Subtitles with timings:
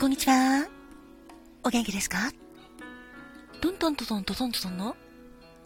[0.00, 0.66] こんにちは。
[1.62, 2.32] お元気ですか？
[3.60, 4.96] トントントントントントンの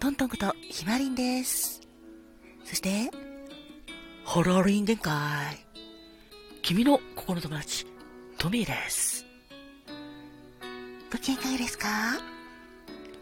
[0.01, 1.80] トントンことひまりんです。
[2.65, 3.12] そして、
[4.25, 5.15] ホロリン限界。
[6.62, 7.87] 君の心の友達、
[8.37, 9.24] トミーです。
[11.12, 11.87] ご機嫌いかがですか？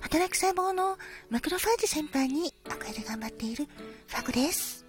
[0.01, 0.97] 働く細胞の
[1.29, 3.67] マクロファージ先輩にお声で頑張っている
[4.07, 4.87] ファグです。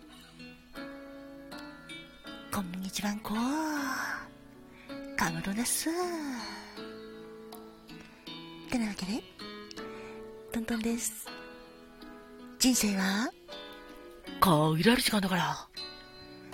[2.49, 3.33] こんにちはんこ
[5.15, 5.89] かまどです。
[8.69, 9.23] てなわけで、
[10.51, 11.27] トントンです。
[12.59, 13.29] 人生は、
[14.39, 15.67] 限られる時間だから、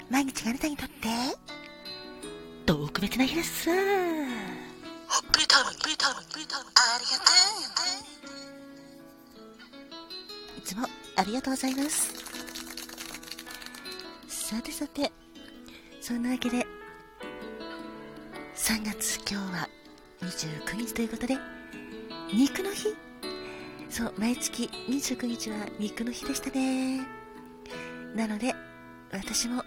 [0.09, 1.07] 毎日があなたにとって、
[2.65, 3.69] 特別な日です。
[5.31, 7.23] プリタウン、プリタウン、プリタウン、ありがと
[10.55, 10.59] う。
[10.59, 12.13] いつもありがとうございます。
[14.27, 15.11] さてさて、
[16.01, 16.67] そんなわけで、
[18.69, 19.67] 3月今日は
[20.21, 21.35] 29日ということで、
[22.31, 22.95] 肉の日。
[23.89, 27.01] そう、毎月29日は肉の日でしたね。
[28.15, 28.53] なので、
[29.11, 29.63] 私も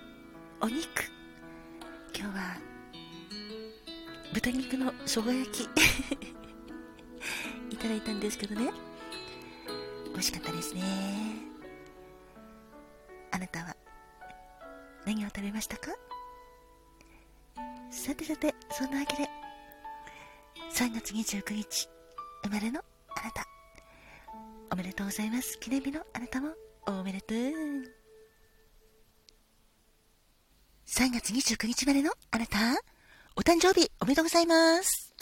[0.60, 0.86] お肉、
[2.16, 2.56] 今日は
[4.32, 5.62] 豚肉の生姜焼き。
[7.74, 8.70] いただいたんですけどね、
[10.12, 10.80] 美味しかったですね。
[13.32, 13.76] あなたは
[15.04, 15.90] 何を食べましたか？
[17.92, 19.28] さてさて、そんなわけで、
[20.72, 21.88] 3月29日、
[22.42, 23.46] 生まれのあなた、
[24.72, 25.58] おめでとうございます。
[25.60, 26.54] 記念日のあなたも、
[26.86, 27.38] おめでとう。
[30.86, 32.58] 3月29日生まれのあなた、
[33.36, 35.14] お誕生日おめでとうございます。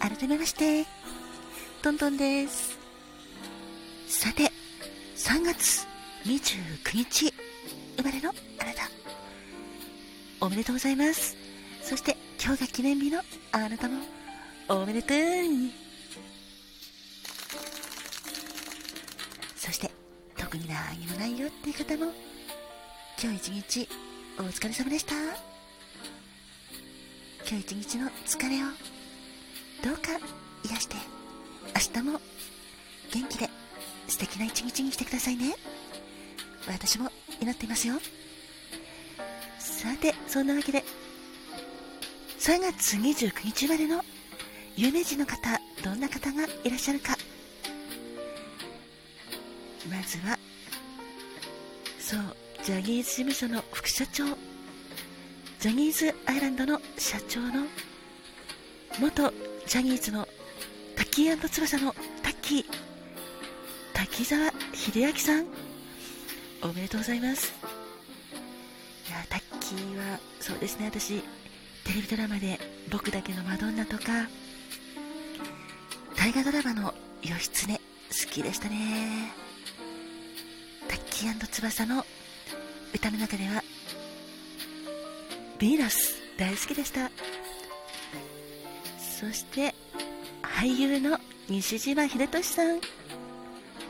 [0.00, 0.86] 改めまして、
[1.82, 2.78] トントンです。
[4.08, 4.50] さて、
[5.14, 5.86] 3月
[6.24, 7.34] 29日
[7.98, 8.88] 生まれのあなた、
[10.40, 11.36] おめでとうございます。
[11.82, 13.20] そして、今日が記念日の
[13.52, 14.00] あなたも、
[14.68, 15.18] おめでとう。
[19.54, 19.90] そして、
[20.38, 22.10] 特に何もないよっていう方も、
[23.22, 23.48] 今日一
[23.84, 23.88] 日、
[24.38, 25.14] お疲れ様でした。
[27.46, 28.89] 今日一日の疲れを
[29.82, 30.18] どうか
[30.64, 30.96] 癒して。
[31.74, 32.20] 明日も
[33.12, 33.48] 元気で
[34.08, 35.54] 素敵な一日にしてくださいね。
[36.66, 37.10] 私も
[37.40, 37.94] 祈っていますよ。
[39.58, 40.84] さてそんなわけで
[42.38, 44.02] 3月29日までの
[44.76, 45.36] 有名人の方
[45.82, 47.16] どんな方がいらっしゃるか。
[49.88, 50.38] まずは
[51.98, 54.24] そうジャニーズ事務所の副社長
[55.58, 57.66] ジャニーズアイランドの社長の
[58.98, 59.32] 元
[59.70, 60.26] ジャニーズの
[60.96, 61.94] タッキー翼の
[62.24, 62.64] タッキー、
[63.94, 65.46] 滝沢秀明さん、
[66.60, 67.54] おめでとうございます。
[69.08, 71.20] いや、タッキーは、そうですね、私、
[71.84, 72.58] テレビドラマで
[72.90, 74.28] 僕だけのマドンナとか、
[76.16, 76.92] 大河ドラマの
[77.22, 77.80] 義経、好
[78.28, 79.32] きでしたね。
[80.88, 82.04] タッキー翼の
[82.92, 83.62] 歌の中では、
[85.60, 87.08] ヴィーナス、大好きでした。
[89.20, 89.74] そして
[90.40, 92.80] 俳優の西島秀俊さん。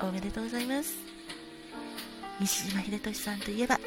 [0.03, 0.95] おめでとうございます。
[2.41, 3.79] 西島秀俊さんといえば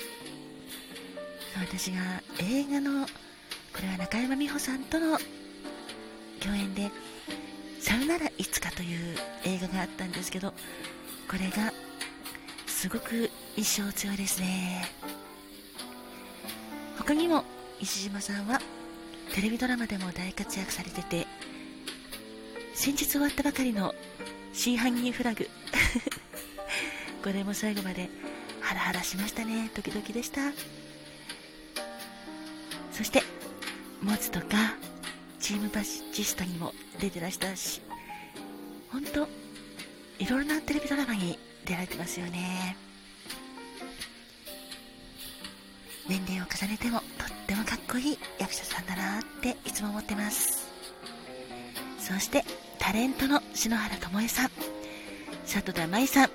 [1.59, 1.99] 私が
[2.39, 5.17] 映画のこれは中山美穂さんとの
[6.39, 6.89] 共演で
[7.81, 10.53] 「さよならいつか」という映画があったんですけど
[11.27, 11.73] これが
[12.67, 14.87] すごく印象強いですね。
[16.97, 17.43] 他にも
[17.81, 18.61] 西島さんは
[19.33, 21.27] テレビドラマでも大活躍されてて
[22.83, 23.95] 先日終わったばかりの
[24.51, 25.49] 真犯人フラグ。
[27.23, 28.09] これも最後まで
[28.59, 29.71] ハラハラしましたね。
[29.73, 30.51] ドキドキでした。
[32.91, 33.23] そして
[34.01, 34.75] モツとか
[35.39, 37.81] チームバジスタにも出てらしたし
[38.91, 39.29] 本当
[40.19, 42.75] いろいろなテレビドラマに出られてますよね。
[46.09, 50.67] 年齢を重ねてもとってもかっこいい役者さんだなっていつも思ってます。
[51.97, 52.43] そして
[52.83, 54.49] タレントの篠原ともえさん。
[55.45, 56.29] 里田舞さん。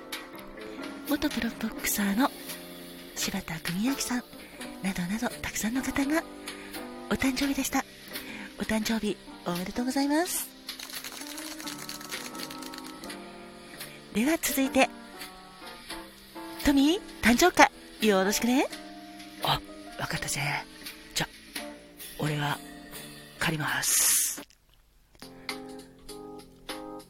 [1.07, 2.31] 元プロボクサーの
[3.15, 4.23] 柴田文明さん。
[4.81, 6.23] などなどたくさんの方が
[7.11, 7.85] お誕生日でした。
[8.59, 9.15] お誕生日
[9.45, 10.49] おめでとうございます。
[14.15, 14.89] では続いて
[16.65, 17.69] トミー誕生会。
[18.01, 18.65] よろしくね。
[19.43, 19.61] あ、
[19.99, 20.41] わかったぜ。
[21.13, 21.27] じゃ、
[22.17, 22.57] 俺が
[23.37, 24.18] 借ります。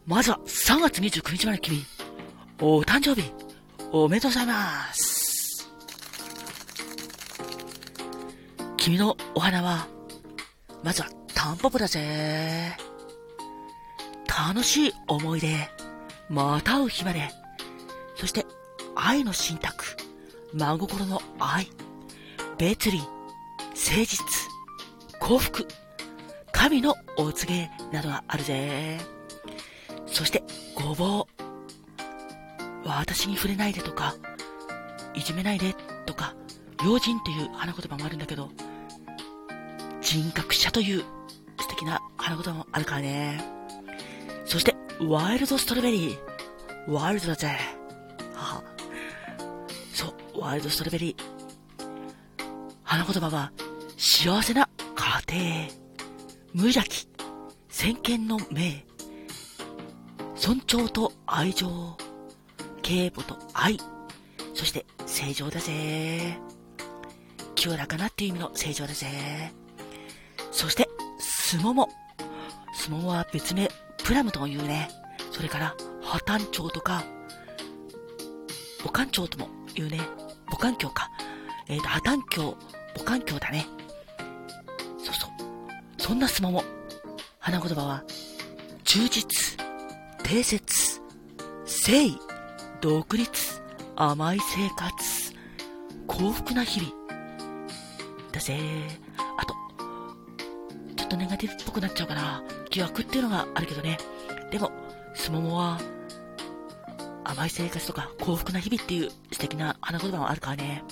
[0.10, 1.86] まずは3月29日まで君、
[2.60, 3.32] お誕生日、
[3.92, 5.70] おめでとうございます。
[8.76, 9.88] 君のお花は、
[10.84, 12.76] まずはタンポポだぜ。
[14.28, 15.70] 楽しい思い出、
[16.28, 17.30] また会う日まで。
[18.16, 18.48] そして、
[18.96, 19.86] 愛の信託、
[20.54, 21.68] 真心の愛。
[22.58, 24.18] 別離、誠実、
[25.20, 25.68] 幸福、
[26.52, 29.19] 神のお告げなどがあるぜ。
[30.12, 30.44] そして、
[30.76, 32.88] ごぼう。
[32.88, 34.16] 私に触れないでとか、
[35.14, 35.76] いじめないで
[36.06, 36.34] とか、
[36.84, 38.50] 用心っていう花言葉もあるんだけど、
[40.02, 41.04] 人格者という
[41.60, 43.44] 素敵な花言葉もあるからね。
[44.46, 46.92] そして、ワイルドストロベリー。
[46.92, 47.58] ワイルドだぜ。
[48.34, 48.64] はは
[49.94, 51.24] そう、ワイルドストロベリー。
[52.84, 53.52] 花言葉は、
[53.98, 54.68] 幸せな
[55.28, 55.68] 家庭、
[56.54, 57.08] 無邪気、
[57.70, 58.89] 先見の明、
[60.50, 61.96] 尊重と愛情、
[62.81, 63.78] 敬母と愛、
[64.56, 66.40] そして正常だぜ。
[67.54, 69.54] 清らかなっていう意味の正常だぜ。
[70.51, 71.88] そして、すもも。
[72.74, 73.69] すももは別名、
[74.04, 74.90] プラムとも言うね。
[75.30, 77.04] それから、破綻鳥とか、
[78.81, 80.00] 母環鳥とも言うね。
[80.48, 81.12] 母環境か。
[81.68, 82.56] えっ、ー、と、破綻鏡、
[82.98, 83.68] 母環境だね。
[84.98, 85.30] そうそう。
[86.00, 86.63] そんなすもも。
[87.38, 88.04] 花言葉は、
[88.84, 89.69] 充実、
[90.24, 91.01] 定説、
[91.66, 92.19] 誠意、
[92.81, 93.62] 独立、
[93.95, 95.33] 甘い生活、
[96.07, 96.94] 幸福な日々。
[98.31, 98.57] だぜ
[99.38, 99.54] あと、
[100.95, 102.44] ちょっとネガティブっぽくなっちゃうかな。
[102.69, 103.98] 疑惑っていうのがあるけどね。
[104.51, 104.71] でも、
[105.16, 105.80] すももは、
[107.24, 110.83] 甘い生活とか幸福な日々っていう素敵な花言葉もあるからね。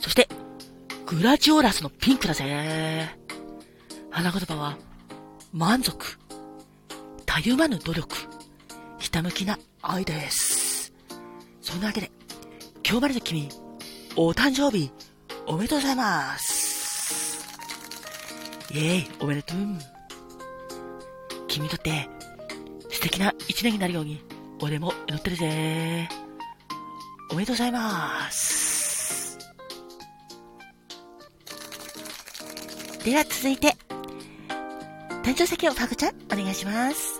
[0.00, 0.28] そして、
[1.06, 3.08] グラジオラスのピンクだぜ。
[4.10, 4.76] 花言葉は、
[5.52, 6.19] 満足、
[7.32, 8.16] たゆまぬ努力、
[8.98, 10.92] ひたむきな愛です。
[11.62, 12.10] そんなわけで、
[12.84, 13.48] 今日までの君、
[14.16, 14.90] お誕生日、
[15.46, 17.46] おめでとうございます。
[18.72, 19.58] イェーイ、おめでとう。
[21.46, 22.08] 君にとって、
[22.90, 24.24] 素敵な一年になるように、
[24.60, 26.08] 俺も祈ってるぜ。
[27.30, 29.38] おめでとうございます。
[33.04, 33.76] では続いて、
[35.22, 37.19] 誕生石をファグちゃん、お願いします。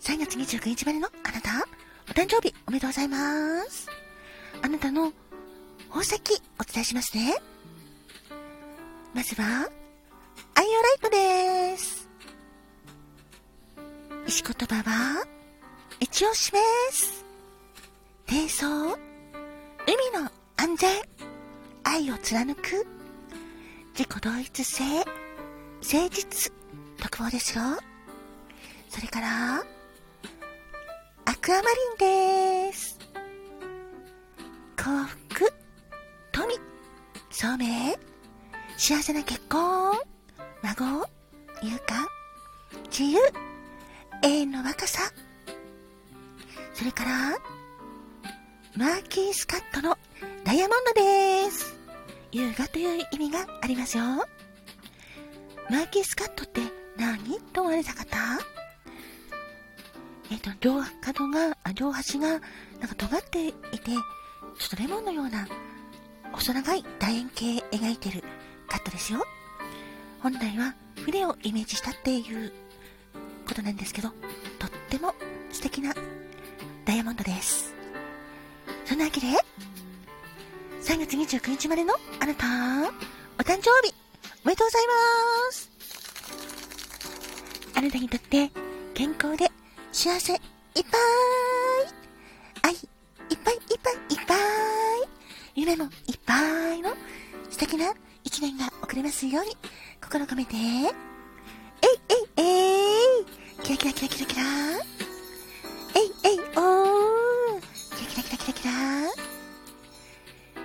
[0.00, 1.66] 3月29日までのあなた、
[2.08, 3.86] お誕生日おめでとうございます。
[4.62, 5.12] あなたの
[5.88, 6.16] 宝石
[6.58, 7.36] お伝えしますね。
[9.14, 9.68] まずは、
[10.54, 12.08] アイオライトです。
[14.26, 15.26] 石言葉は、
[16.00, 16.58] 一応示
[16.92, 17.24] す。
[18.26, 18.98] 低層、海
[20.14, 21.02] の安全、
[21.84, 22.86] 愛を貫く、
[23.92, 24.82] 自己同一性、
[25.82, 26.52] 誠実、
[26.98, 27.64] 特報ですよ。
[28.88, 29.62] それから、
[31.24, 32.98] アクアマリンです。
[34.76, 35.52] 幸福、
[36.32, 36.54] 富、
[37.30, 37.94] 聡明、
[38.76, 39.94] 幸せな結婚、
[40.62, 41.06] 孫、
[41.62, 42.06] 勇敢、
[42.90, 43.20] 自由、
[44.22, 45.12] 永遠の若さ。
[46.74, 47.38] それから、
[48.76, 49.98] マーキースカットの
[50.44, 51.76] ダイヤモンドです。
[52.32, 54.04] 優雅という意味がありますよ。
[55.68, 56.60] マーキースカットって
[56.96, 57.18] 何
[57.52, 58.16] と思われた方？
[60.30, 65.46] えっ、と、両角が、あ両端が、なんか尖っていて、ちょっとレモンのような、
[66.32, 68.22] 細長い楕円形描いてる
[68.68, 69.24] カットですよ。
[70.20, 72.52] 本来は筆をイメージしたっていう
[73.46, 74.10] ことなんですけど、
[74.58, 75.14] とっても
[75.50, 75.92] 素敵な
[76.84, 77.74] ダイヤモンドです。
[78.84, 79.26] そんなわけで、
[80.82, 82.46] 3月29日までのあなた、
[83.38, 83.94] お誕生日、
[84.44, 85.70] おめでとうございます。
[87.74, 88.50] あなたにとって
[88.94, 89.50] 健康で
[90.00, 90.32] 幸せ。
[90.32, 90.40] いっ
[90.72, 90.80] ぱ
[92.64, 92.72] い、愛。
[92.72, 92.80] いっ
[93.44, 94.38] ぱいいっぱいいっぱい、
[95.54, 96.94] 夢もいっぱいの。
[97.50, 97.92] 素敵な
[98.24, 99.54] 一年が送れますように。
[100.02, 100.62] 心込めて、えい
[102.08, 103.26] えいえい。
[103.62, 104.42] キラキラキラキラキラ。
[105.96, 107.60] えいおー。
[107.98, 108.72] キラキラキラキラキラ。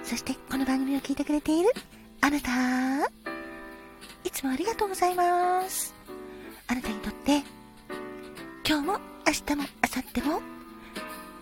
[0.05, 1.73] そしてこの番組を聞いてくれている。
[2.21, 3.05] あなた。
[4.23, 5.93] いつもありがとうございます。
[6.67, 7.43] あなたにとって。
[8.65, 9.67] 今日も明日も明
[10.01, 10.41] 後日も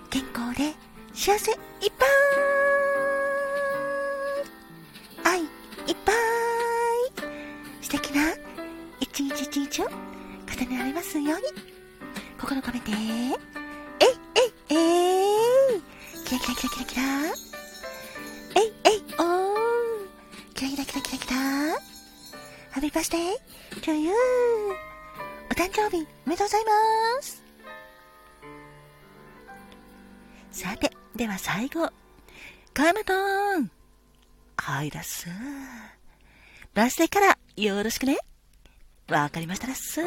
[0.09, 0.73] 健康で
[1.13, 1.57] 幸せいっ
[1.99, 2.09] ぱい。
[5.25, 5.47] 愛いっ
[6.05, 6.15] ぱい。
[7.81, 8.33] 素敵な
[8.99, 9.87] 一日一日を
[10.47, 11.43] 重ねられますように。
[12.39, 12.91] 心込めて。
[12.91, 12.97] えい
[14.69, 15.81] えいえい。
[16.25, 17.01] キラキラキラキラキラ。
[18.55, 19.57] えいえいおー。
[20.55, 21.37] キラキラキラキラキラ。
[22.71, 23.21] ハッピーバースデー
[23.81, 24.11] to you
[25.51, 27.42] お誕生日おめでとうございます。
[30.53, 31.89] さて、では最後。
[32.75, 33.71] カムトーン
[34.57, 35.27] はいだっす。
[36.75, 38.17] バースデーからよろしくね。
[39.09, 39.99] わかりましたらっす。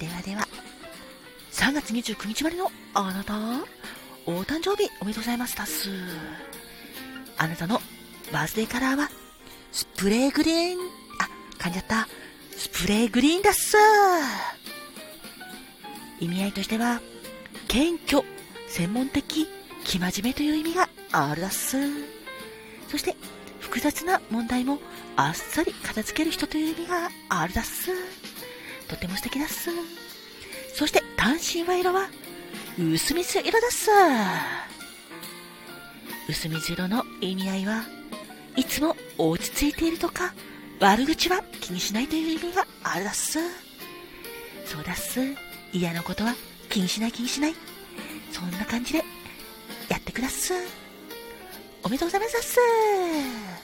[0.00, 0.48] ではでは、
[1.52, 3.34] 3月29日までのあなた、
[4.26, 5.90] お誕生日おめでとうございますだっす。
[7.38, 7.80] あなたの
[8.32, 9.08] バースデーカラーは、
[9.70, 10.78] スプレーグリーン、
[11.20, 12.08] あ、噛んじゃった。
[12.56, 13.76] スプレーグリーンだっす。
[16.22, 17.00] 意味合いとしては、
[17.66, 18.24] 謙虚、
[18.68, 19.48] 専門的、
[19.84, 21.76] 生真面目という意味があるだっす。
[22.88, 23.16] そして、
[23.58, 24.78] 複雑な問題も
[25.16, 27.90] あっさり片付ける人という意味があるだっす。
[28.86, 29.70] とても素敵だっす。
[30.74, 32.08] そして、単身は色は、
[32.78, 33.90] 薄水色だっす。
[36.28, 37.82] 薄水色の意味合いは、
[38.56, 40.32] いつも落ち着いているとか、
[40.78, 43.40] 悪口は気にしないという意味があるだっす。
[44.64, 45.51] そうだっす。
[45.72, 46.34] 嫌なことは
[46.68, 47.54] 気にしない気にしない。
[48.30, 49.02] そんな感じで
[49.88, 50.66] やってください。
[51.84, 53.61] おめでとうございます。